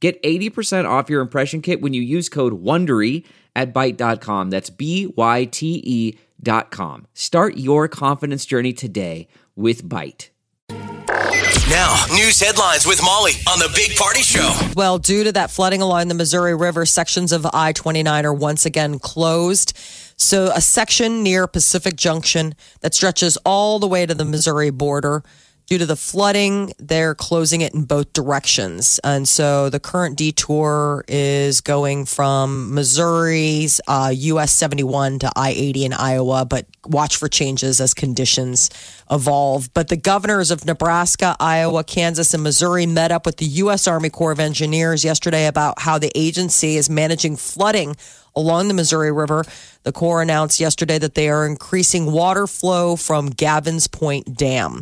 [0.00, 3.24] Get 80% off your impression kit when you use code WONDERY
[3.56, 4.50] at Byte.com.
[4.50, 7.06] That's B Y T E dot com.
[7.14, 10.30] Start your confidence journey today with Byte.
[11.68, 14.58] Now, news headlines with Molly on the Big Party Show.
[14.74, 18.64] Well, due to that flooding along the Missouri River, sections of I 29 are once
[18.64, 19.76] again closed.
[20.16, 25.22] So, a section near Pacific Junction that stretches all the way to the Missouri border.
[25.68, 28.98] Due to the flooding, they're closing it in both directions.
[29.04, 35.84] And so the current detour is going from Missouri's uh, US 71 to I 80
[35.84, 38.70] in Iowa, but watch for changes as conditions
[39.10, 39.74] evolve.
[39.74, 43.86] But the governors of Nebraska, Iowa, Kansas, and Missouri met up with the U.S.
[43.86, 47.94] Army Corps of Engineers yesterday about how the agency is managing flooding
[48.34, 49.44] along the Missouri River.
[49.82, 54.80] The Corps announced yesterday that they are increasing water flow from Gavins Point Dam.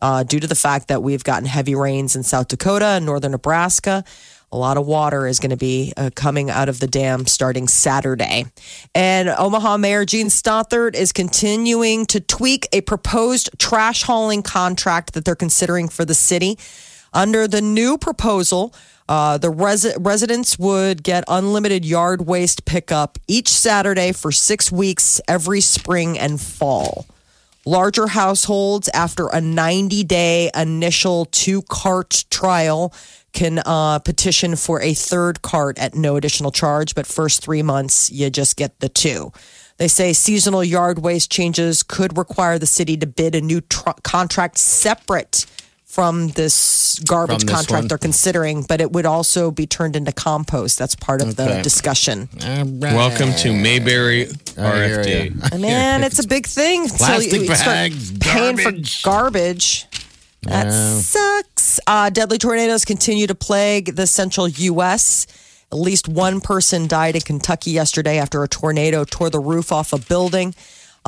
[0.00, 3.32] Uh, due to the fact that we've gotten heavy rains in South Dakota and northern
[3.32, 4.04] Nebraska,
[4.50, 7.68] a lot of water is going to be uh, coming out of the dam starting
[7.68, 8.46] Saturday.
[8.94, 15.24] And Omaha Mayor Jean Stothert is continuing to tweak a proposed trash hauling contract that
[15.24, 16.58] they're considering for the city.
[17.12, 18.74] Under the new proposal,
[19.08, 25.20] uh, the res- residents would get unlimited yard waste pickup each Saturday for six weeks
[25.28, 27.06] every spring and fall.
[27.68, 32.94] Larger households, after a 90 day initial two cart trial,
[33.34, 38.10] can uh, petition for a third cart at no additional charge, but first three months,
[38.10, 39.32] you just get the two.
[39.76, 43.90] They say seasonal yard waste changes could require the city to bid a new tr-
[44.02, 45.44] contract separate
[45.88, 47.88] from this garbage From this contract one?
[47.88, 50.78] they're considering, but it would also be turned into compost.
[50.78, 51.62] That's part of the Okay.
[51.62, 52.28] discussion.
[52.80, 55.58] Welcome to Mayberry RFD.
[55.58, 56.88] Man, it's a big thing.
[56.88, 59.00] Plastic you bags, paying garbage.
[59.00, 59.86] for garbage.
[60.42, 61.80] That sucks.
[61.86, 65.26] Uh, deadly tornadoes continue to plague the central U.S.
[65.72, 69.92] At least one person died in Kentucky yesterday after a tornado tore the roof off
[69.92, 70.54] a building.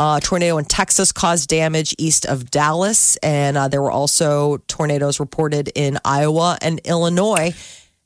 [0.00, 4.56] Uh, a tornado in Texas caused damage east of Dallas, and uh, there were also
[4.66, 7.52] tornadoes reported in Iowa and Illinois.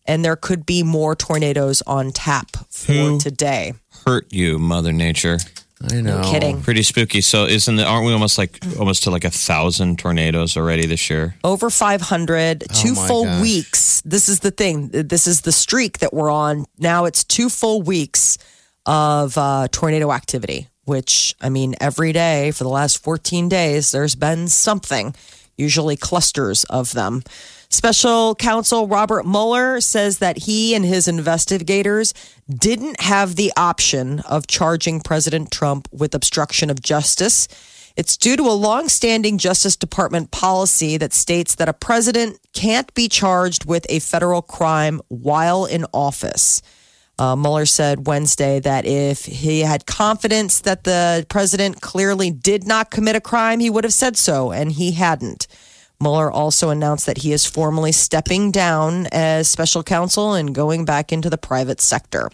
[0.06, 3.18] And there could be more tornadoes on tap for Who?
[3.20, 3.72] today.
[4.04, 5.38] Hurt you, Mother Nature.
[5.90, 6.20] I know.
[6.24, 6.60] Kidding.
[6.62, 7.20] Pretty spooky.
[7.22, 7.84] So isn't it?
[7.86, 11.36] Aren't we almost like almost to like a thousand tornadoes already this year?
[11.44, 13.40] over 500 two Oh full gosh.
[13.42, 17.48] weeks this is the thing this is the streak that we're on now it's two
[17.48, 18.36] full weeks
[18.86, 24.14] of uh, tornado activity which i mean every day for the last 14 days there's
[24.14, 25.14] been something
[25.56, 27.22] usually clusters of them
[27.68, 32.14] special counsel robert mueller says that he and his investigators
[32.48, 37.48] didn't have the option of charging president trump with obstruction of justice
[37.96, 43.08] it's due to a long-standing Justice Department policy that states that a president can't be
[43.08, 46.60] charged with a federal crime while in office.
[47.18, 52.90] Uh, Mueller said Wednesday that if he had confidence that the president clearly did not
[52.90, 55.46] commit a crime, he would have said so, and he hadn't.
[56.00, 61.12] Mueller also announced that he is formally stepping down as special counsel and going back
[61.12, 62.30] into the private sector.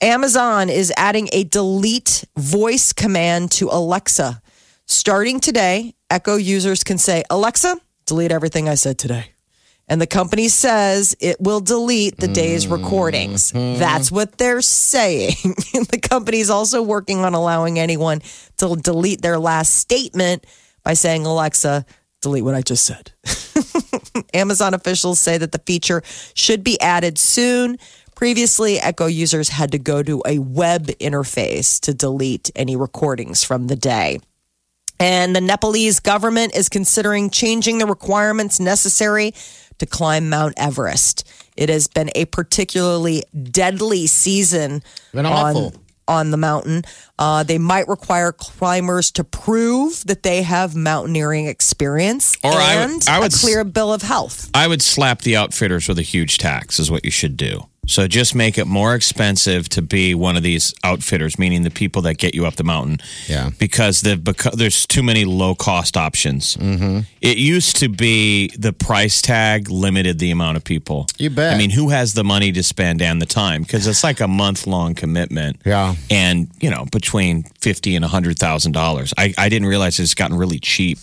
[0.00, 4.42] Amazon is adding a delete voice command to Alexa.
[4.86, 9.32] Starting today, Echo users can say, Alexa, delete everything I said today.
[9.90, 13.50] And the company says it will delete the day's recordings.
[13.50, 13.80] Mm-hmm.
[13.80, 15.34] That's what they're saying.
[15.42, 18.22] the company's also working on allowing anyone
[18.58, 20.46] to delete their last statement
[20.84, 21.84] by saying, Alexa,
[22.22, 23.10] delete what I just said.
[24.32, 27.76] Amazon officials say that the feature should be added soon.
[28.14, 33.66] Previously, Echo users had to go to a web interface to delete any recordings from
[33.66, 34.20] the day.
[35.00, 39.32] And the Nepalese government is considering changing the requirements necessary
[39.80, 41.26] to climb Mount Everest.
[41.56, 44.82] It has been a particularly deadly season
[45.12, 45.74] Been on, awful.
[46.08, 46.84] on the mountain.
[47.18, 53.02] Uh, they might require climbers to prove that they have mountaineering experience Or I- and
[53.08, 54.48] I would a s- clear bill of health.
[54.54, 56.78] I would slap the outfitters with a huge tax.
[56.78, 57.66] Is what you should do.
[57.90, 62.02] So just make it more expensive to be one of these outfitters, meaning the people
[62.02, 62.98] that get you up the mountain.
[63.28, 63.50] Yeah.
[63.58, 66.56] Because they've beco- there's too many low cost options.
[66.56, 67.00] Mm-hmm.
[67.20, 71.06] It used to be the price tag limited the amount of people.
[71.18, 71.54] You bet.
[71.54, 73.62] I mean, who has the money to spend and the time?
[73.62, 75.60] Because it's like a month long commitment.
[75.66, 75.96] Yeah.
[76.10, 79.12] And you know, between fifty and a hundred thousand dollars.
[79.18, 80.98] I I didn't realize it's gotten really cheap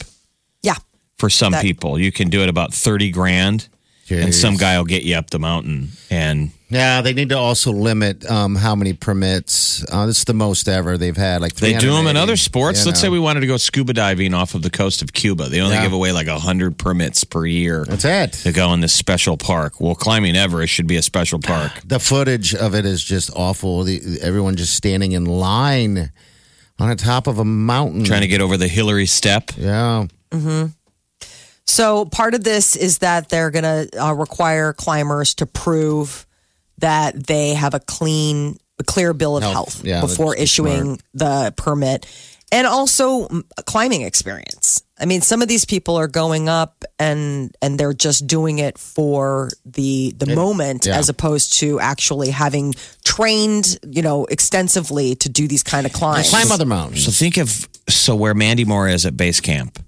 [0.63, 0.75] Yeah.
[1.17, 1.99] for some That- people.
[1.99, 3.67] You can do it about 30 grand
[4.09, 7.71] and some guy will get you up the mountain and Yeah, they need to also
[7.71, 9.85] limit um, how many permits.
[9.91, 11.41] Uh, this is the most ever they've had.
[11.41, 12.85] Like they do them in other sports.
[12.85, 15.47] Let's say we wanted to go scuba diving off of the coast of Cuba.
[15.49, 15.83] They only Yeah.
[15.83, 18.33] give away like 100 permits per year That's it.
[18.43, 19.79] to go in this special park.
[19.79, 21.71] Well, climbing Everest should be a special park.
[21.85, 23.83] The footage of it is just awful.
[23.83, 26.11] The, everyone just standing in line
[26.79, 28.03] on the top of a mountain.
[28.03, 29.51] Trying to get over the Hillary Step.
[29.57, 30.05] Yeah.
[31.67, 36.25] So part of this is that they're going to uh, require climbers to prove
[36.79, 39.53] that they have a clean, a clear bill of Health.
[39.53, 42.05] health, Yeah, before that's issuing the permit,
[42.51, 43.27] and also
[43.65, 44.81] climbing experience.
[44.99, 48.77] I mean, some of these people are going up and and they're just doing it
[48.77, 50.97] for the the moment, yeah.
[50.97, 52.73] as opposed to actually having
[53.03, 56.29] trained, you know, extensively to do these kind of climbs.
[56.29, 57.05] Climb other mountains.
[57.05, 59.79] So think of so where Mandy Moore is at base camp.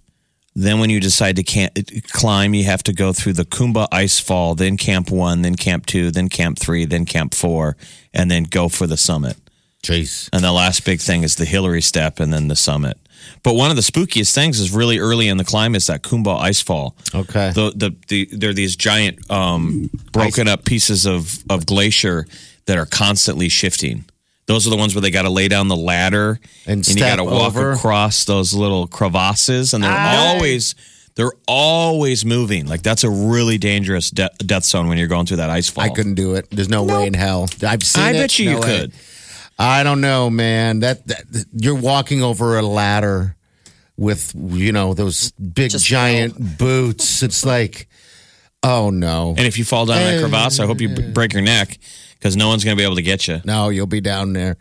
[0.59, 1.77] Then when you decide to camp,
[2.11, 5.85] climb, you have to go through the Khumbu Ice Fall, then Camp One, then Camp
[5.85, 7.77] Two, then Camp Three, then Camp Four,
[8.13, 9.37] and then go for the summit.
[9.83, 10.27] Jeez.
[10.33, 12.97] And the last big thing is the Hillary Step and then the summit.
[13.41, 16.37] But one of the spookiest things is really early in the climb is that Khumbu
[16.37, 16.93] Ice Fall.
[17.15, 17.51] Okay.
[17.55, 22.27] The the, the they're these giant um, broken up pieces of of glacier
[22.65, 24.03] that are constantly shifting.
[24.49, 27.17] Those are the ones where they got to lay down the ladder And you got
[27.17, 27.73] to walk over.
[27.73, 30.33] across those little crevasses, and they're ah.
[30.33, 30.73] always
[31.13, 32.65] they're always moving.
[32.65, 35.83] Like that's a really dangerous de- death zone when you're going through that ice fall.
[35.83, 36.47] I couldn't do it.
[36.49, 37.47] There's no way in hell.
[37.61, 38.13] I've seen I it.
[38.13, 38.65] bet you No you way.
[38.79, 38.93] could.
[39.59, 40.79] I don't know, man.
[40.79, 43.35] That, that you're walking over a ladder
[43.97, 47.21] with you know those big Just giant boots.
[47.21, 47.87] It's like,
[48.63, 50.19] oh no, And if you fall down that eh.
[50.21, 51.77] crevasse, I hope you b- break your neck
[52.19, 53.41] because no one's going to be able to get you.
[53.45, 54.57] no, you'll be down there.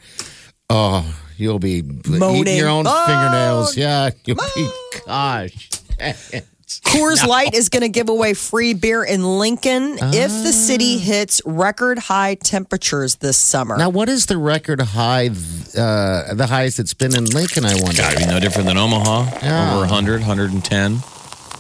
[0.71, 1.05] Oh,
[1.37, 3.07] you'll be eating your own Moan.
[3.07, 3.77] fingernails.
[3.77, 4.71] Yeah, you'll be.
[5.07, 5.69] Gosh.
[6.85, 11.41] Coors Light is going to give away free beer in Lincoln if the city hits
[11.47, 13.79] record high temperatures this summer.
[13.79, 15.29] Now, what is the record high?
[15.29, 17.65] Uh, the highest it's been in Lincoln?
[17.65, 18.03] I wonder.
[18.03, 19.39] Got to be no different than Omaha.
[19.43, 19.71] Yeah.
[19.71, 20.99] Over 100, 110.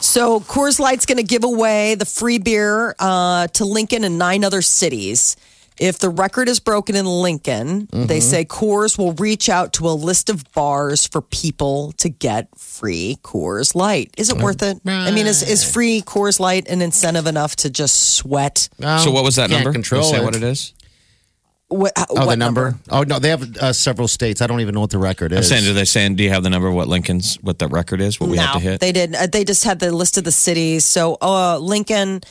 [0.00, 4.44] So Coors Light's going to give away the free beer uh, to Lincoln and nine
[4.44, 5.36] other cities.
[5.80, 9.94] If the record is broken in Lincoln, they say Coors will reach out to a
[9.94, 14.12] list of bars for people to get free Coors Light.
[14.18, 14.80] Is it worth it?
[14.86, 18.68] I mean, is, is free Coors Light an incentive enough to just sweat?
[18.78, 19.70] No, so what was that number?
[19.72, 20.24] Control Say it.
[20.24, 20.74] what it is.
[21.68, 22.76] What, uh, Oh, what the number?
[22.90, 24.40] Oh no, they have uh, several states.
[24.40, 25.48] I don't even know what the record I'm is.
[25.50, 26.16] saying, do they saying?
[26.16, 26.66] Do you have the number?
[26.68, 27.36] of What Lincoln's?
[27.42, 28.18] What the record is?
[28.18, 28.80] What we have to hit?
[28.80, 29.14] They did.
[29.14, 30.86] Uh, They just had the list of the cities.
[30.86, 32.22] So uh, Lincoln,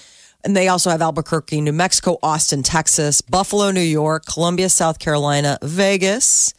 [0.48, 5.58] and they also have Albuquerque, New Mexico, Austin, Texas, Buffalo, New York, Columbia, South Carolina,
[5.62, 6.54] Vegas,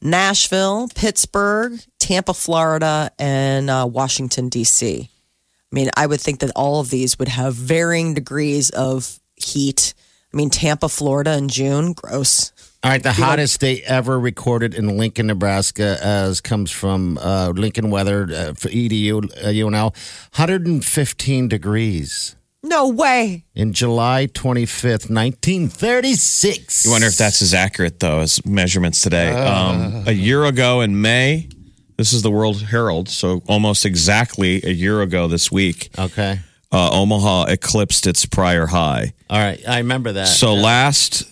[0.00, 5.10] Nashville, Pittsburgh, Tampa, Florida, and uh, Washington D.C.
[5.10, 9.92] I mean, I would think that all of these would have varying degrees of heat.
[10.32, 12.50] I mean, Tampa, Florida in June, gross.
[12.82, 17.90] All right, the hottest day ever recorded in Lincoln, Nebraska, as comes from uh, Lincoln
[17.90, 19.92] Weather uh, for EDU uh, UNL,
[20.32, 23.44] 115 degrees No way.
[23.54, 26.84] in July 25th, 1936.
[26.86, 29.30] You wonder if that's as accurate though as measurements today.
[29.30, 31.48] um, a year ago in May,
[31.96, 36.40] this is the World Herald, so almost exactly a year ago this week, okay.
[36.72, 39.12] uh, Omaha eclipsed its prior high.
[39.30, 40.24] All right, I remember that.
[40.28, 41.24] So last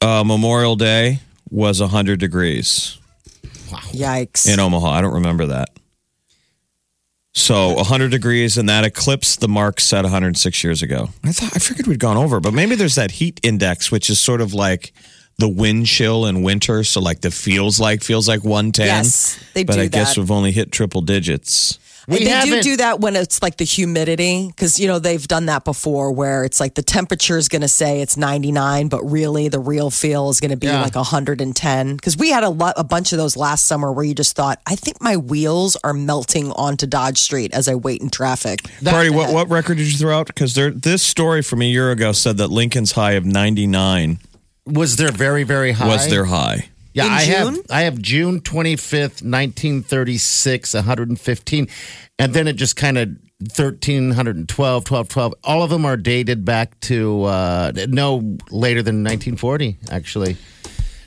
[0.00, 2.98] uh, Memorial Day was 100 degrees
[3.70, 3.78] Wow.
[3.92, 4.52] Yikes.
[4.52, 4.86] in Omaha.
[4.90, 5.70] I don't remember that.
[7.34, 11.08] So 100 degrees, and that eclipsed the mark set 106 years ago.
[11.24, 14.20] I thought I figured we'd gone over, but maybe there's that heat index, which is
[14.20, 14.92] sort of like
[15.38, 16.84] the wind chill in winter.
[16.84, 18.86] So like the feels like feels like 110.
[18.86, 21.78] Yes, they but do I guess we've only hit triple digits.
[22.08, 25.26] We they do haven't- do that when it's like the humidity because you know they've
[25.26, 29.02] done that before where it's like the temperature is going to say it's 99 but
[29.04, 30.82] really the real feel is going to be Yeah.
[30.82, 34.14] like 110 because we had a lot a bunch of those last summer where you
[34.14, 38.10] just thought i think my wheels are melting onto dodge street as i wait in
[38.10, 40.26] traffic Party, what, what record did you throw out?
[40.26, 44.18] Because there, this story from a year ago said that Lincoln's high of 99
[44.66, 45.86] was there very, very high?
[45.88, 46.68] was their high.
[46.94, 51.68] Yeah, In I have I have June 25th, 1936, 115.
[52.18, 53.08] And then it just kind of
[53.40, 55.34] 1312, 12, 12.
[55.44, 60.36] All of them are dated back to uh, no later than 1940, actually.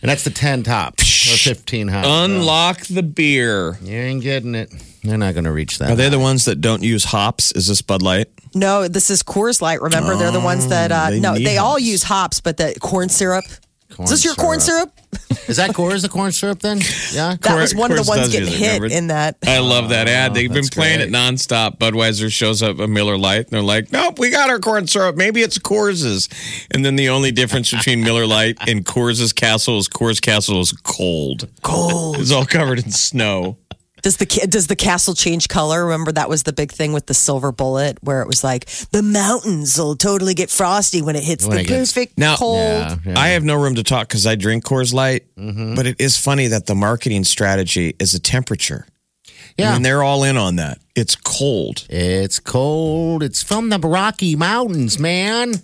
[0.02, 2.06] And that's the 10 top or 15 hot.
[2.06, 3.78] Unlock the beer.
[3.82, 4.72] You ain't getting it.
[5.04, 5.92] They're not going to reach that.
[5.92, 7.52] Are they the ones that don't use hops?
[7.54, 8.28] Is this Bud Light?
[8.54, 9.82] No, this is Coors Light.
[9.82, 11.84] Remember, they're the ones that uh, they no, need they all hops.
[11.84, 13.46] use hops, but the corn syrup.
[13.92, 14.92] Corn is this your corn syrup?
[15.48, 16.80] Is that Coors, the corn syrup then?
[17.12, 17.36] Yeah.
[17.42, 18.88] That was Coors- one of the ones does getting hit remember?
[18.88, 19.38] in that.
[19.46, 20.34] I love that ad.
[20.34, 21.10] They've oh, been that's playing great.
[21.10, 21.78] it nonstop.
[21.78, 25.16] Budweiser shows up a Miller Lite, and they're like, "Nope, we got our corn syrup.
[25.16, 26.30] Maybe it's Coors's."
[26.72, 30.72] And then the only difference between Miller Lite and Coors's Castle is Coors Castle is
[30.72, 31.48] cold.
[31.62, 32.18] Cold.
[32.18, 33.58] It's all covered in snow.
[34.06, 35.84] Does the ca- does the castle change color?
[35.86, 39.02] Remember that was the big thing with the silver bullet, where it was like the
[39.02, 42.60] mountains will totally get frosty when it hits When the it gets- perfect Now- cold.
[42.60, 43.20] Yeah, yeah.
[43.20, 45.74] I have no room to talk because I drink Coors Light, Mm-hmm.
[45.74, 48.86] but it is funny that the marketing strategy is a temperature.
[49.58, 49.76] Yeah.
[49.76, 50.78] And they're all in on that.
[50.96, 51.88] It's cold.
[51.90, 53.24] It's cold.
[53.24, 55.56] It's from the Rocky Mountains, man.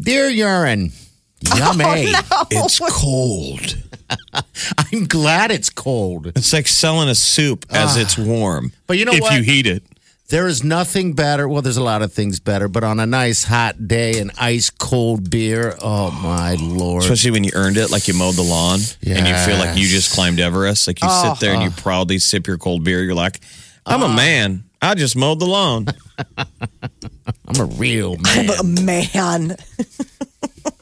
[0.00, 0.92] Deer urine.
[1.54, 2.12] Yummy.
[2.50, 3.76] It's cold.
[4.92, 6.28] I'm glad it's cold.
[6.28, 8.72] It's like selling a soup as it's warm.
[8.72, 8.78] Ah.
[8.86, 9.34] But you know if what?
[9.34, 9.82] you heat it.
[10.28, 11.48] There is nothing better.
[11.48, 14.68] Well, there's a lot of things better, but on a nice hot day, an ice
[14.68, 15.74] cold beer.
[15.80, 17.02] Oh my lord!
[17.02, 19.86] Especially when you earned it, like you mowed the lawn and you feel like you
[19.86, 20.86] just climbed Everest.
[20.86, 23.02] Like you sit there and you proudly sip your cold beer.
[23.02, 23.40] You're like,
[23.86, 24.64] I'm a man.
[24.82, 25.86] I just mowed the lawn.
[26.36, 28.50] I'm a real man.
[28.50, 29.56] I'm a man.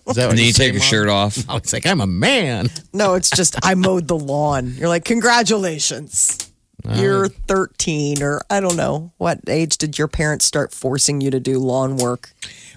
[0.09, 1.37] Is that what and then you take your shirt off.
[1.49, 2.69] Oh, it's like I'm a man.
[2.93, 4.75] No, it's just I mowed the lawn.
[4.77, 6.51] You're like, congratulations.
[6.95, 9.11] You're 13, or I don't know.
[9.17, 12.33] What age did your parents start forcing you to do lawn work?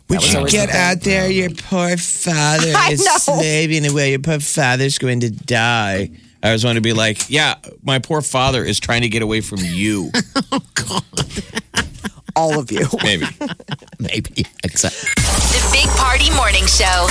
[0.10, 1.30] Would you get the out there?
[1.30, 3.18] Your poor father I is know.
[3.18, 4.10] slaving away.
[4.12, 6.10] Your poor father's going to die.
[6.42, 9.42] I always want to be like, yeah, my poor father is trying to get away
[9.42, 10.12] from you.
[10.52, 12.86] Oh, All of you.
[13.04, 13.26] Maybe.
[14.00, 14.46] Maybe.
[14.64, 17.08] Except The Big Party Morning Show.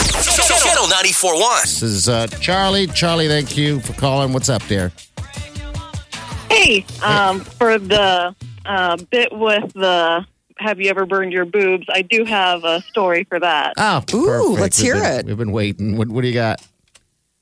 [0.59, 1.63] Channel 94.1.
[1.63, 2.87] this is uh, Charlie.
[2.89, 4.33] Charlie, thank you for calling.
[4.33, 4.93] What's up, dear?
[6.51, 8.35] Hey, um, for the
[8.65, 10.25] uh, bit with the
[10.59, 11.87] have you ever burned your boobs?
[11.93, 13.75] I do have a story for that.
[13.77, 14.61] Oh, Ooh, perfect.
[14.61, 15.27] let's We've hear been- it.
[15.27, 15.97] We've been waiting.
[15.97, 16.61] What, what do you got?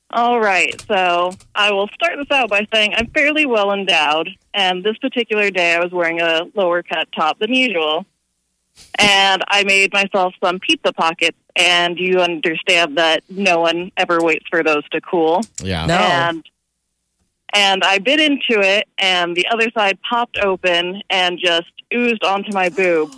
[0.09, 4.83] All right, so I will start this out by saying I'm fairly well endowed, and
[4.83, 8.05] this particular day I was wearing a lower cut top than usual.
[8.99, 14.45] And I made myself some pizza pockets, and you understand that no one ever waits
[14.49, 15.41] for those to cool.
[15.61, 15.85] Yeah.
[15.85, 15.95] No.
[15.97, 16.45] and
[17.53, 22.51] and I bit into it, and the other side popped open and just oozed onto
[22.53, 23.09] my boob,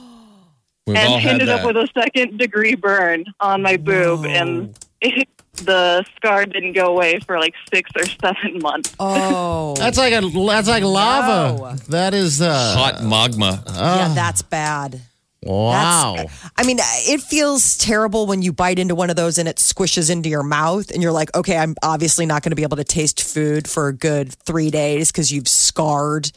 [0.88, 1.60] We've all and had ended that.
[1.60, 5.28] up with a second degree burn on my boob, and it,
[5.60, 8.96] the scar didn't go away for like six or seven months.
[9.00, 9.76] Oh.
[9.78, 11.58] That's like a that's like lava.
[11.58, 11.76] No.
[11.90, 13.64] That is uh, Hot magma.
[13.68, 15.02] yeah, that's bad.
[15.42, 16.16] Wow.
[16.18, 19.56] That's, I mean, it feels terrible when you bite into one of those and it
[19.56, 22.78] squishes into your mouth, and you're like, okay, I'm obviously not going to be able
[22.78, 26.32] to taste food for a good three days because you've scarred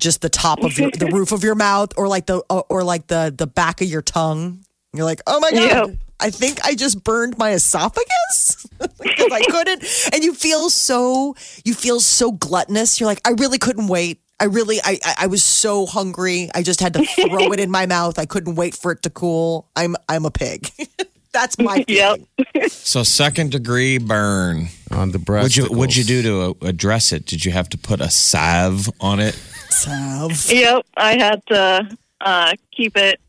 [0.00, 2.82] just the top of your, the roof of your mouth, or like the uh, or
[2.82, 4.64] like the the back of your tongue.
[4.92, 5.88] You're like, oh my god.
[5.90, 5.98] Yep.
[6.20, 9.84] I think I just burned my esophagus because I couldn't.
[10.12, 12.98] And you feel so, you feel so gluttonous.
[13.00, 14.20] You're like, I really couldn't wait.
[14.40, 16.48] I really, I, I, I was so hungry.
[16.54, 18.18] I just had to throw it in my mouth.
[18.18, 19.68] I couldn't wait for it to cool.
[19.76, 20.70] I'm, I'm a pig.
[21.32, 22.20] That's my Yep.
[22.68, 24.68] So second degree burn.
[24.90, 25.42] On the breast.
[25.44, 27.26] What'd you What'd you do to uh, address it?
[27.26, 29.34] Did you have to put a salve on it?
[29.68, 30.50] Salve.
[30.50, 30.86] Yep.
[30.96, 33.20] I had to uh, keep it,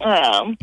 [0.00, 0.56] um,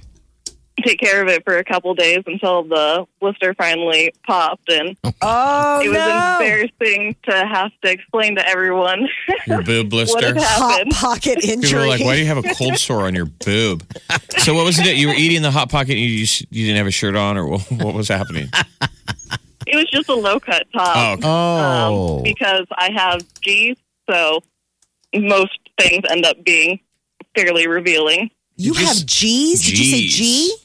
[0.85, 5.81] take care of it for a couple days until the blister finally popped, and Oh
[5.81, 6.37] it was no!
[6.39, 9.07] embarrassing to have to explain to everyone
[9.47, 10.27] Your boob what blister.
[10.27, 10.91] had Hot happened.
[10.93, 13.83] pocket People were like, "Why do you have a cold sore on your boob?"
[14.39, 14.97] So what was it?
[14.97, 15.91] You were eating the hot pocket.
[15.93, 18.49] And you just, you didn't have a shirt on, or what, what was happening?
[19.65, 20.95] It was just a low cut top.
[20.95, 21.21] Oh, okay.
[21.25, 22.17] Oh.
[22.17, 23.75] um, because I have G's,
[24.09, 24.39] so
[25.15, 26.79] most things end up being
[27.35, 28.29] fairly revealing.
[28.55, 29.61] you Did you have G's?
[29.65, 30.15] Did you say G's.
[30.15, 30.55] G?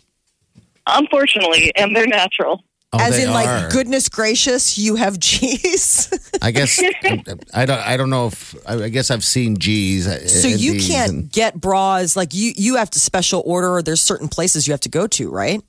[0.86, 2.62] Unfortunately, and they're natural.
[2.94, 3.70] Oh, As they in, like, are.
[3.70, 6.10] goodness gracious, you have G's.
[6.42, 6.78] I guess
[7.54, 7.80] I don't.
[7.80, 10.04] I don't know if I, I guess I've seen G's.
[10.04, 13.70] So in you these can't and- get bras like you you have to special order
[13.70, 15.62] or there's certain places you have to go to, right?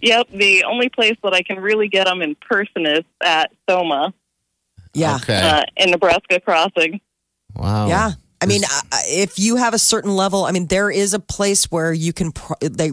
[0.00, 4.14] Yep, the only place that I can really get them in person is at Soma
[4.94, 5.16] Yeah.
[5.16, 5.36] Okay.
[5.40, 7.00] uh, in Nebraska Crossing.
[7.56, 7.88] wow.
[7.88, 8.12] Yeah.
[8.40, 8.62] I mean,
[9.08, 12.32] if you have a certain level, I mean, there is a place where you can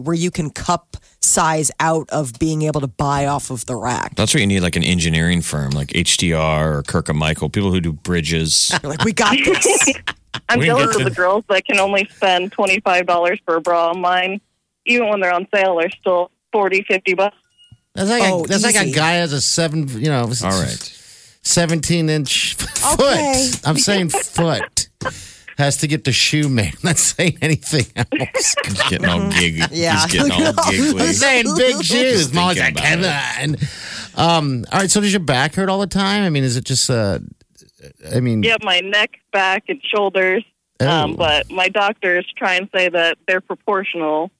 [0.02, 4.16] where you can cup size out of being able to buy off of the rack.
[4.16, 7.80] That's where you need like an engineering firm, like HDR or Kirkham Michael, people who
[7.80, 8.72] do bridges.
[8.82, 9.92] You're like, we got this.
[10.48, 13.38] I'm We jealous get of the to- girls that can only spend twenty five dollars
[13.44, 13.92] for a bra.
[13.94, 14.40] Mine,
[14.84, 17.36] even when they're on sale, are still 40 50 bucks.
[17.94, 20.92] That's like, Oh, a, that's like a guy has a seven, you know, All right.
[21.42, 23.00] 17 inch foot.
[23.00, 23.50] Okay.
[23.64, 24.88] I'm saying foot.
[25.58, 26.74] Has to get the shoe made.
[26.74, 28.54] I'm not saying anything else.
[28.64, 29.66] He's getting all giggy.
[29.72, 30.02] Yeah.
[30.02, 30.52] He's getting all
[31.00, 32.18] I'm saying big shoes.
[32.24, 33.56] Just Mom's like, thinking come.
[34.16, 36.22] Um, all right, so does your back hurt all the time?
[36.24, 37.18] I mean, is it just, uh,
[38.14, 40.44] I mean, Yeah, my neck, back, and shoulders.
[40.80, 41.14] Um, Oh.
[41.16, 44.30] but my doctors try and say that they're proportional,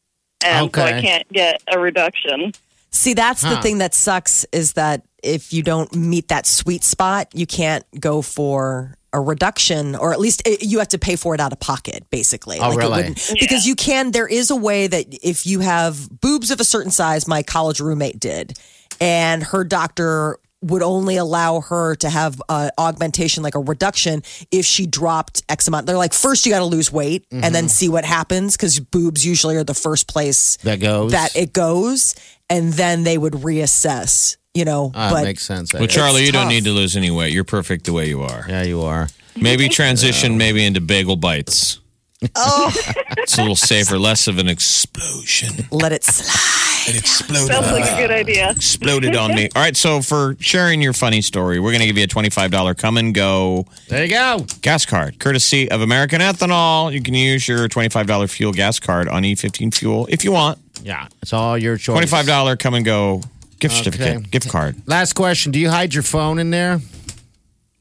[0.45, 2.53] and so I can't get a reduction.
[2.91, 7.29] See, that's the thing that sucks is that if you don't meet that sweet spot,
[7.35, 11.35] you can't go for a reduction, or at least it, you have to pay for
[11.35, 12.59] it out of pocket, basically.
[12.61, 12.97] Oh, it really?
[12.99, 16.65] wouldn't- Because you can, there is a way that if you have boobs of a
[16.65, 18.59] certain size, my college roommate did,
[19.01, 24.65] and her doctor would only allow her to have uh, augmentation, like a reduction, if
[24.65, 25.87] she dropped X amount.
[25.87, 27.53] They're like, first you got to lose weight and Mm-hmm.
[27.53, 31.13] then see what happens, because boobs usually are the first place that goes.
[31.13, 32.15] that it goes,
[32.51, 34.37] and then they would reassess.
[34.57, 35.73] You know, Ah, but makes sense.
[35.75, 37.33] Well, Charlie, you don't need to lose any weight.
[37.33, 38.45] You're perfect the way you are.
[38.49, 39.09] yeah, you are.
[39.39, 41.81] Maybe transition maybe into bagel bites.
[42.35, 42.73] oh,
[43.19, 45.67] It's a little safer, less of an explosion.
[45.71, 46.89] let it slide.
[46.89, 47.49] It exploded.
[47.49, 48.51] Sounds like a good idea.
[48.53, 49.49] exploded on me.
[49.55, 52.79] All right, so for sharing your funny story, we're going to give you a $25
[52.79, 54.47] come and go There you go.
[54.63, 56.93] gas card, courtesy of American Ethanol.
[56.93, 60.59] You can use your $25 fuel gas card on E15 fuel if you want.
[60.83, 62.11] Yeah, it's all your choice.
[62.11, 63.21] $25 come and go
[63.61, 63.85] gift Okay.
[63.85, 64.77] certificate, gift card.
[64.87, 65.53] Last question.
[65.53, 66.81] Do you hide your phone in there?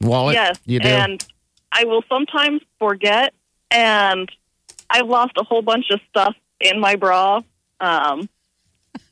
[0.00, 0.34] Wallet?
[0.34, 0.88] Yes, You do?
[0.88, 1.24] and
[1.72, 3.32] I will sometimes forget,
[3.70, 4.30] and
[4.90, 7.40] I've lost a whole bunch of stuff in my bra.
[7.80, 8.28] Um,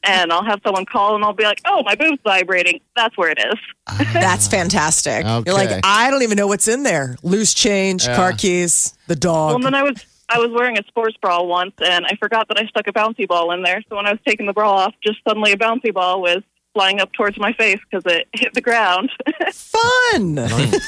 [0.03, 2.81] and I'll have someone call, and I'll be like, "Oh, my boob's vibrating.
[2.97, 3.59] That's where it is."
[4.13, 5.25] That's fantastic.
[5.25, 7.17] You're like, I don't even know what's in there.
[7.23, 8.17] Loose change, Yeah.
[8.17, 9.55] car keys, the Well, dog.
[9.57, 9.95] and then I was
[10.29, 13.27] I was wearing a sports bra once, and I forgot that I stuck a bouncy
[13.29, 13.83] ball in there.
[13.89, 16.43] So when I was taking the bra off, just suddenly a bouncy ball was
[16.75, 19.11] flying up towards my face because it hit the ground.
[19.53, 20.39] Fun.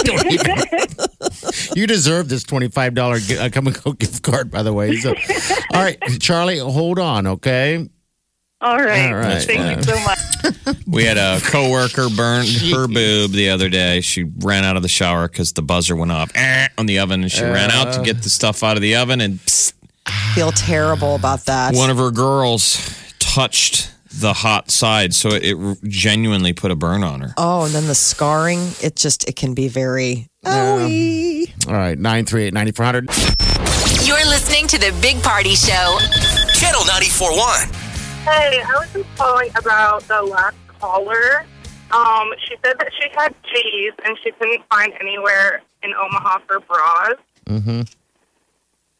[1.76, 4.96] You deserve this twenty-five dollar uh, come and go gift card, by the way.
[4.96, 5.14] So,
[5.72, 7.88] all right, Charlie, hold on, okay?
[8.60, 9.76] All right, All right, thank yeah.
[9.76, 10.76] you so much.
[10.86, 14.00] We had a coworker burn her boob the other day.
[14.00, 17.22] She ran out of the shower because the buzzer went off eh, on the oven,
[17.22, 19.74] and she ran out to get the stuff out of the oven, and psst,
[20.34, 21.74] Feel terrible about that.
[21.74, 22.78] one of her girls
[23.18, 27.34] touched the hot side, so it, it genuinely put a burn on her.
[27.36, 31.52] oh, and then the scarring, it just, it can be very, owie.
[31.68, 33.08] All right, nine three eight ninety four hundred.
[34.06, 35.98] You're listening to the Big Party Show.
[36.54, 37.74] Channel 94.1.
[38.24, 41.44] Hey, I was just calling about the last caller.
[41.90, 46.60] Um, she said that she had G's and she couldn't find anywhere in Omaha for
[46.60, 47.14] bras.
[47.46, 47.80] Mm-hmm.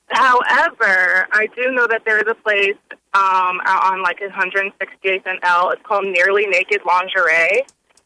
[0.09, 2.77] However, I do know that there is a place
[3.15, 5.71] um, out on like 168th and L.
[5.71, 7.63] It's called Nearly Naked Lingerie,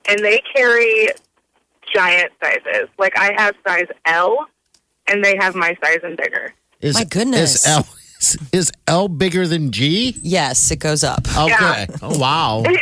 [0.09, 1.09] and they carry
[1.95, 2.88] giant sizes.
[2.99, 4.47] Like I have size L,
[5.09, 6.55] and they have my size and bigger.
[6.81, 7.55] Is, My goodness.
[7.57, 7.87] Is L,
[8.21, 10.17] is, is L bigger than G?
[10.23, 11.27] Yes, it goes up.
[11.29, 11.49] Okay.
[11.49, 11.87] Yeah.
[12.03, 12.62] Oh, wow.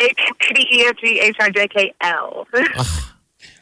[0.00, 2.46] H D E F G H I J K L.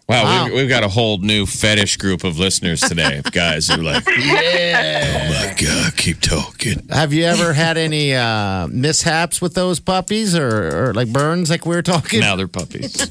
[0.09, 0.45] Wow, Wow.
[0.45, 3.23] We've, we've got a whole new fetish group of listeners today.
[3.33, 5.27] Guys who are like, Yeah.
[5.29, 6.87] oh my God, keep talking.
[6.91, 11.67] Have you ever had any uh, mishaps with those puppies or, or like burns like
[11.67, 12.21] we were talking?
[12.21, 13.11] Now they're puppies.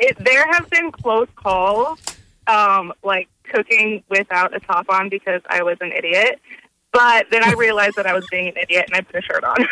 [0.00, 1.98] it, there have been close calls,
[2.46, 6.40] um, like cooking without a top on because I was an idiot.
[6.92, 9.44] But then I realized that I was being an idiot and I put a shirt
[9.44, 9.56] on.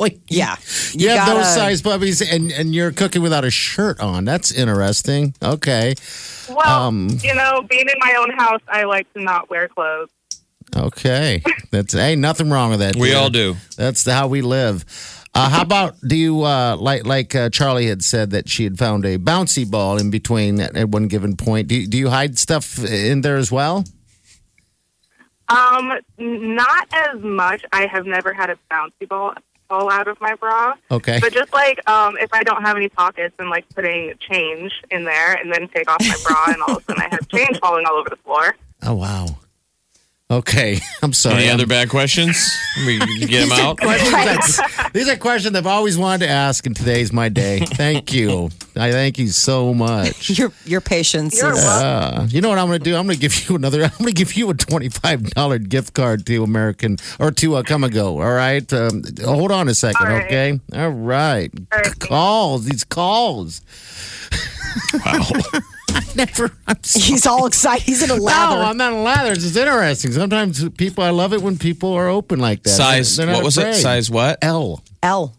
[0.00, 0.56] Wait, Yeah.
[0.92, 4.24] You, have those gotta- size puppies and, and you're cooking without a shirt on.
[4.24, 5.34] That's interesting.
[5.42, 5.94] Okay.
[6.48, 10.08] well, Um, you know, being in my own house, I like to not wear clothes.
[10.76, 11.42] Okay.
[11.70, 12.96] That's hey, nothing wrong with that.
[12.96, 13.18] We dear.
[13.18, 13.56] all do.
[13.76, 14.84] That's how we live.
[15.34, 18.78] Uh, how about do you uh, like like uh, Charlie had said that she had
[18.78, 21.68] found a bouncy ball in between at, at one given point?
[21.68, 23.84] Do, do you hide stuff in there as well?
[25.48, 27.64] Um, not as much.
[27.72, 29.34] I have never had a bouncy ball
[29.70, 30.74] fall out of my bra.
[30.90, 31.18] Okay.
[31.20, 35.04] But just like um, if I don't have any pockets and like putting change in
[35.04, 37.58] there and then take off my bra and all of a sudden I have change
[37.60, 38.56] falling all over the floor.
[38.82, 39.26] Oh wow.
[40.30, 41.38] Okay, I'm sorry.
[41.38, 42.36] Any I'm- other bad questions?
[42.86, 43.78] We can get them out.
[43.78, 47.60] questions that's- these are questions I've always wanted to ask, and today's my day.
[47.60, 48.50] Thank you.
[48.76, 50.30] I thank you so much.
[50.38, 51.58] Your your patience You're is.
[51.64, 52.94] Uh, you know what I'm going to do?
[52.96, 53.82] I'm going to give you another.
[53.82, 57.62] I'm going to give you a twenty-five dollar gift card to American or to uh,
[57.64, 58.20] Come and Go.
[58.22, 58.72] All right.
[58.72, 60.26] Um, hold on a second, All right.
[60.26, 60.60] okay?
[60.74, 61.50] All right.
[61.72, 61.98] All right.
[61.98, 62.66] Calls.
[62.66, 63.62] These calls.
[65.04, 65.26] Wow.
[66.14, 66.50] never.
[66.66, 67.04] I'm sorry.
[67.04, 67.82] He's all excited.
[67.84, 68.62] He's in a No, lather.
[68.62, 69.44] I'm not in lathers.
[69.46, 70.12] It's interesting.
[70.12, 72.70] Sometimes people, I love it when people are open like that.
[72.70, 73.16] Size.
[73.16, 73.74] They're not What was it?
[73.74, 74.38] Size what?
[74.42, 74.82] L.
[75.02, 75.34] L.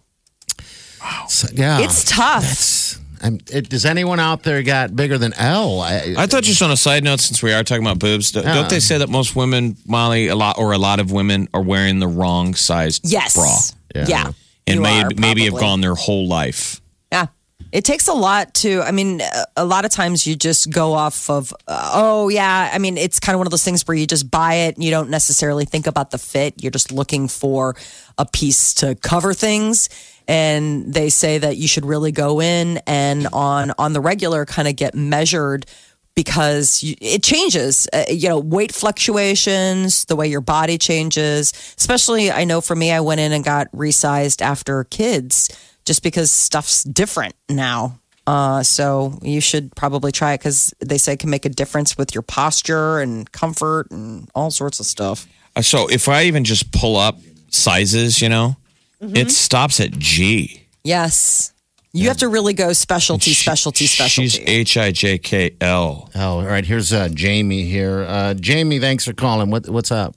[1.27, 2.43] So, yeah, It's tough.
[2.43, 2.99] That's.
[3.23, 5.81] I'm, it, does anyone out there got bigger than L?
[5.81, 8.43] I, I thought just on a side note, since we are talking about boobs, don't-
[8.45, 11.61] don't they say that most women, Molly, a lot or a lot of women are
[11.61, 13.35] wearing the wrong size yes.
[13.35, 13.55] bra
[13.95, 14.05] Yeah.
[14.07, 14.31] Yeah.
[14.65, 15.67] and You may, are, maybe have probably.
[15.67, 16.81] gone their whole life.
[17.11, 17.27] Yeah.
[17.71, 19.21] It takes a lot to, I mean,
[19.55, 22.69] a- lot of times you just go off of, uh, oh, yeah.
[22.73, 24.83] I mean, it's kind of one of those things where you just buy it and
[24.83, 26.61] you don't necessarily think about the fit.
[26.61, 27.75] You're just looking for
[28.17, 29.87] a piece to cover things.
[30.27, 34.67] And they say that you should really go in and on, on the regular kind
[34.67, 35.65] of get measured
[36.13, 41.53] because you, it changes, uh, you know, weight fluctuations, the way your body changes.
[41.77, 45.49] Especially, I know for me, I went in and got resized after kids
[45.85, 47.97] just because stuff's different now.
[48.27, 51.97] Uh, so you should probably try it because they say it can make a difference
[51.97, 55.27] with your posture and comfort and all sorts of stuff.
[55.55, 57.17] Uh, So if I even just pull up
[57.49, 58.55] sizes, you know,
[59.01, 59.15] Mm-hmm.
[59.17, 60.61] it stops at G.
[60.83, 61.53] Yes.
[61.91, 64.29] You have to really go specialty, She- specialty, specialty.
[64.29, 66.11] She's H I J K L.
[66.13, 66.63] Oh, all right.
[66.63, 68.03] Here's uh, Jamie here.
[68.07, 69.49] Uh, Jamie, thanks for calling.
[69.49, 70.15] What, what's up?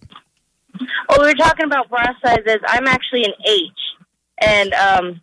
[1.09, 2.59] Oh, we were talking about bra sizes.
[2.69, 3.71] I'm actually an H,
[4.43, 5.21] and um,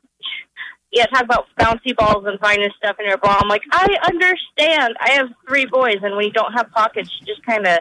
[0.91, 3.39] yeah, talk about bouncy balls and finding stuff in your bra.
[3.41, 4.95] I'm like, I understand.
[4.99, 7.79] I have three boys, and when you don't have pockets, you just kind of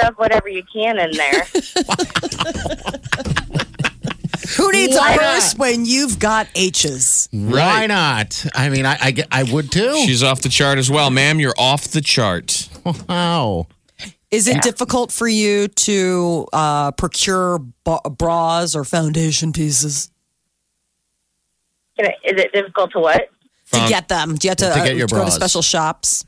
[0.00, 1.44] shove whatever you can in there.
[4.56, 5.20] Who needs Why a not?
[5.22, 7.28] purse when you've got H's?
[7.32, 8.46] Why not?
[8.54, 9.94] I mean, I, I, get- I would too.
[10.06, 11.38] She's off the chart as well, ma'am.
[11.38, 12.68] You're off the chart.
[13.08, 13.66] wow.
[14.30, 20.14] Is it difficult for you to uh, procure ba- bras or foundation pieces Can
[22.06, 23.28] I- Is it difficult to what?
[23.72, 24.36] to get them?
[24.36, 26.24] Do you have to, To get uh, your go to special shops?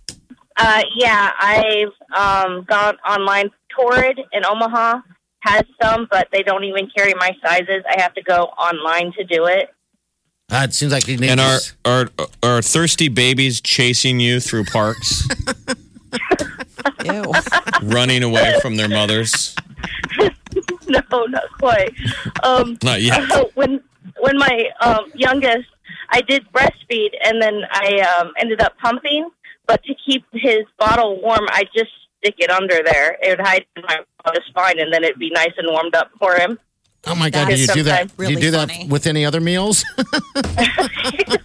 [0.57, 3.51] Uh, yeah, I've um, gone online.
[3.75, 5.01] Torrid in Omaha
[5.41, 7.83] has some, but they don't even carry my sizes.
[7.89, 9.71] I have to go online to do it.
[10.53, 11.31] Uh, it seems like you need.
[11.31, 12.09] And are, are
[12.43, 15.27] are thirsty babies chasing you through parks,
[17.05, 17.33] Ew.
[17.83, 19.55] running away from their mothers?
[20.89, 21.95] no, not quite.
[22.43, 23.23] Um, Not yet.
[23.55, 23.81] when
[24.21, 25.69] when my um, youngest,
[26.11, 29.31] I did breastfeed, and then I um, ended up pumping.
[29.67, 33.17] But to keep his bottle warm, I just stick it under there.
[33.23, 36.11] It would hide in my bottle fine, and then it'd be nice and warmed up
[36.19, 36.59] for him.
[37.07, 37.49] Oh my God!
[37.49, 38.11] That Do you do that?
[38.11, 39.85] sometimes do you really do that with any other meals?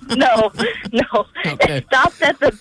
[0.10, 0.52] no,
[0.92, 1.78] no, Okay.
[1.78, 2.60] it stopped at the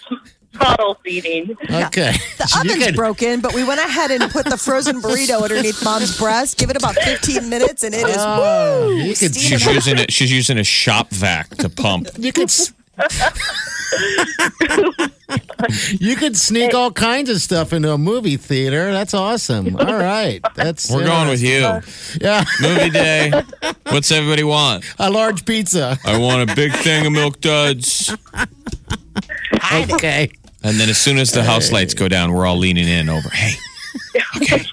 [0.59, 1.57] bottle feeding.
[1.71, 2.13] okay.
[2.39, 5.43] The So you oven's could- broken, but we went ahead and put the frozen burrito
[5.43, 6.59] underneath mom's breast.
[6.59, 10.13] Give it about 15 minutes, and it is Oh, woo, you could- She's using it.
[10.13, 12.09] She's using a shop vac to pump.
[12.19, 12.45] You could.
[12.45, 12.73] s-
[15.99, 18.93] you could sneak all kinds of stuff into a movie theater.
[18.93, 19.77] That's awesome.
[19.77, 21.65] All right, that's We're going with you.
[21.65, 21.81] Uh,
[22.21, 23.33] yeah, Movie day.
[23.91, 24.85] What's everybody want?
[24.99, 25.99] a large pizza.
[26.05, 28.15] I want a big thing of milk duds.
[29.73, 30.31] Okay.
[30.65, 33.29] And then as soon as the house lights go down, we're all leaning in over.
[33.29, 33.55] Hey,
[34.37, 34.65] okay.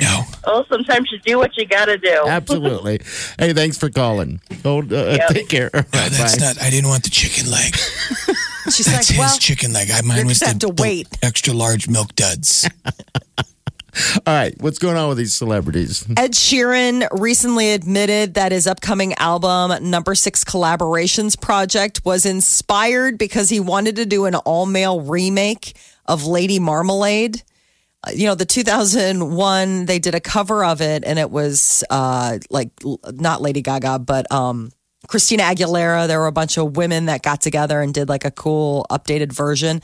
[0.00, 0.22] No.
[0.44, 2.22] Oh, sometimes you do what you got to do.
[2.26, 3.00] Absolutely.
[3.38, 4.40] Hey, thanks for calling.
[4.64, 5.70] Oh, uh, Take care.
[5.72, 6.34] All right, bye.
[6.38, 6.60] not.
[6.60, 7.76] I didn't want the chicken leg.
[8.70, 9.90] She's like, well, chicken leg.
[9.90, 11.08] I, you just have to wait.
[11.22, 12.68] extra large milk duds.
[14.26, 16.04] All right, what's going on with these celebrities?
[16.16, 23.48] Ed Sheeran recently admitted that his upcoming album, Number Six Collaborations Project, was inspired because
[23.48, 27.42] he wanted to do an all male remake of Lady Marmalade.
[28.06, 32.38] Uh, You know, the 2001, they did a cover of it, and it was uh,
[32.50, 32.70] like
[33.14, 34.72] not Lady Gaga, but um,
[35.08, 36.06] Christina Aguilera.
[36.06, 39.32] There were a bunch of women that got together and did like a cool updated
[39.32, 39.80] version.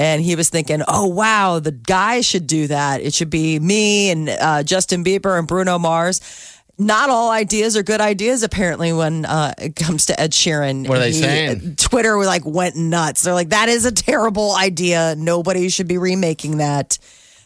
[0.00, 3.02] And he was thinking, oh, wow, the guy should do that.
[3.02, 6.22] It should be me and uh, Justin Bieber and Bruno Mars.
[6.78, 10.88] Not all ideas are good ideas, apparently, when uh, it comes to Ed Sheeran.
[10.88, 11.76] What are they He- saying?
[11.76, 13.20] Twitter like went nuts.
[13.24, 15.14] They're like, that is a terrible idea.
[15.18, 16.98] Nobody should be remaking that.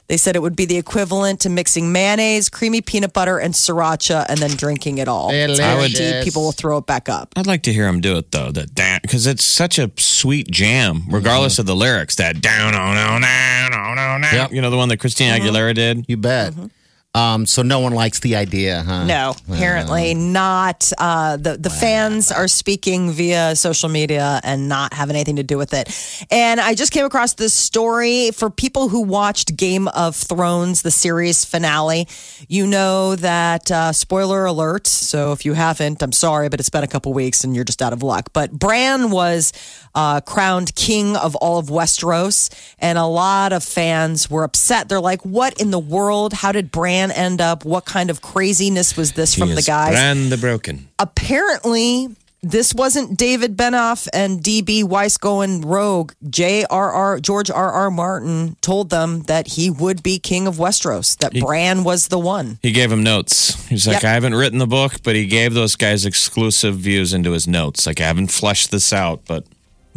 [0.09, 4.27] They said it would be the equivalent to mixing mayonnaise, creamy peanut butter, and sriracha,
[4.29, 5.31] and then drinking it all.
[5.31, 5.59] Delicious.
[5.59, 7.33] Guaranteed people will throw it back up.
[7.37, 8.51] I'd like to hear him do it though.
[8.51, 12.17] That down because it's such a sweet jam, regardless of the lyrics.
[12.17, 14.29] That down, oh no, no, no, no, no.
[14.31, 14.53] Yep.
[14.53, 15.49] You know the one that Christina uh-huh.
[15.49, 16.05] Aguilera did.
[16.09, 16.53] You bet.
[16.53, 16.67] Mm-hmm.
[17.15, 19.05] Um, so no one likes the idea, huh?
[19.05, 20.91] No, apparently not.
[20.99, 25.57] Uh, the the fans are speaking via social media and not having anything to do
[25.57, 25.89] with it.
[26.31, 30.91] And I just came across this story for people who watched Game of Thrones, the
[30.91, 32.09] series finale.
[32.49, 34.89] You know that uh, spoiler alert.
[34.89, 37.81] So if you haven't, I'm sorry, but it's been a couple weeks and you're just
[37.81, 38.31] out of luck.
[38.33, 39.53] But Bran was
[39.95, 42.51] uh, crowned king of all of Westeros,
[42.81, 44.89] and a lot of fans were upset.
[44.89, 46.33] They're like, "What in the world?
[46.33, 47.65] How did Bran end up?
[47.65, 50.89] What kind of craziness was this from He the guys?" Bran the Broken.
[50.99, 52.09] apparently
[52.47, 56.13] this wasn't David Benioff and DB Weiss going rogue.
[56.29, 57.19] J.R.R.
[57.21, 57.91] George R.R.
[57.91, 62.59] Martin told them that he would be king of Westeros, that Bran was the one.
[62.61, 63.67] He gave him notes.
[63.69, 64.05] He's like, Yep.
[64.05, 67.87] I haven't written the book, but he gave those guys exclusive views into his notes.
[67.87, 69.47] Like, I haven't fleshed this out, but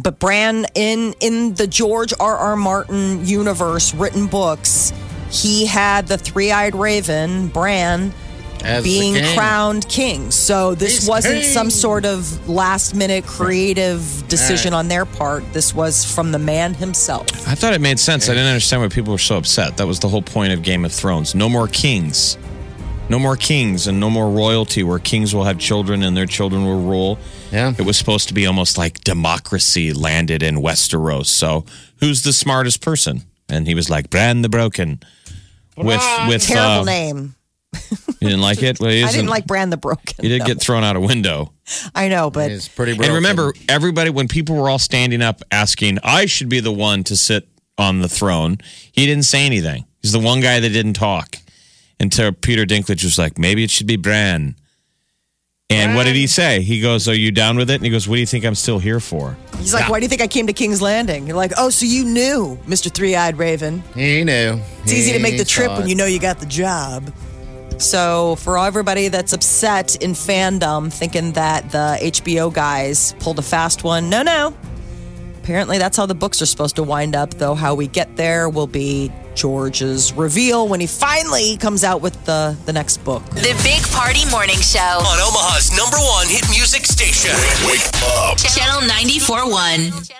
[0.00, 2.56] But Bran in in the George R.R.
[2.56, 4.94] Martin universe written books,
[5.30, 8.12] he had the three-eyed raven, Bran,
[8.64, 9.36] As being king.
[9.36, 10.30] crowned king.
[10.30, 11.52] So this He's wasn't king.
[11.52, 15.44] some sort of last minute creative decision on their part.
[15.52, 17.26] This was from the man himself.
[17.48, 18.28] I thought it made sense.
[18.28, 19.76] I didn't understand why people were so upset.
[19.76, 21.34] That was the whole point of Game of Thrones.
[21.34, 22.36] No more kings.
[23.10, 26.66] No more kings and no more royalty where kings will have children and their children
[26.66, 27.18] will rule.
[27.50, 27.72] Yeah.
[27.78, 31.26] It was supposed to be almost like democracy landed in Westeros.
[31.26, 31.64] So
[32.00, 33.22] who's the smartest person?
[33.48, 35.00] And he was like, Bran the Broken.
[35.76, 37.34] With with Terrible uh, name.
[38.20, 38.80] You didn't like it?
[38.80, 40.16] Well, he I isn't- didn't like Bran the Broken.
[40.20, 40.46] He did no.
[40.46, 41.52] get thrown out a window.
[41.94, 45.98] I know, but It's pretty And remember, everybody, when people were all standing up asking,
[46.02, 48.58] I should be the one to sit on the throne,
[48.92, 49.84] he didn't say anything.
[50.02, 51.36] He's the one guy that didn't talk
[52.00, 54.56] until Peter Dinklage was like, maybe it should be Bran.
[55.70, 56.62] And what did he say?
[56.62, 57.74] He goes, Are you down with it?
[57.74, 59.36] And he goes, What do you think I'm still here for?
[59.58, 61.84] he's like, "Why do you think I came to King's Landing?" You're like, "Oh, so
[61.84, 64.60] you knew, Mister Three Eyed Raven." he knew.
[64.82, 67.12] It's easy to make the trip when you know you got the job.
[67.78, 73.84] So, for everybody that's upset in fandom, thinking that the HBO guys pulled a fast
[73.84, 74.54] one, no, no.
[75.42, 77.54] Apparently, that's how the books are supposed to wind up, though.
[77.54, 82.56] How we get there will be George's reveal when he finally comes out with the,
[82.66, 83.24] the next book.
[83.30, 84.80] The Big Party Morning Show.
[84.80, 87.30] On Omaha's number one hit music station.
[87.64, 87.86] Wake
[88.18, 88.36] up.
[88.36, 90.10] Channel 94.1.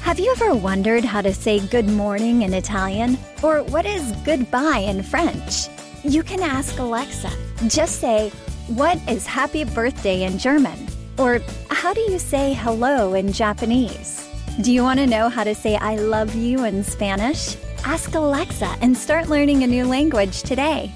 [0.00, 3.18] Have you ever wondered how to say good morning in Italian?
[3.42, 5.68] Or what is goodbye in French?
[6.04, 7.30] You can ask Alexa.
[7.66, 8.30] Just say,
[8.68, 10.88] What is happy birthday in German?
[11.18, 14.27] Or how do you say hello in Japanese?
[14.60, 17.56] Do you want to know how to say I love you in Spanish?
[17.84, 20.92] Ask Alexa and start learning a new language today.